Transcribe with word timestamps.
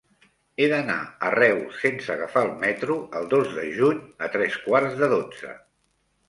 He 0.61 0.67
d'anar 0.69 0.93
a 1.27 1.29
Reus 1.35 1.77
sense 1.83 2.11
agafar 2.13 2.43
el 2.47 2.53
metro 2.63 2.97
el 3.21 3.29
dos 3.35 3.53
de 3.59 3.67
juny 3.81 4.01
a 4.29 4.31
tres 4.37 4.57
quarts 4.65 4.99
de 5.05 5.13
dotze. 5.15 5.55